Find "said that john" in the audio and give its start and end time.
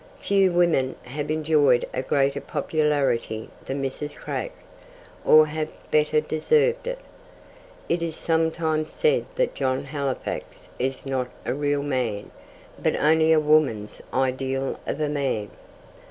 8.91-9.83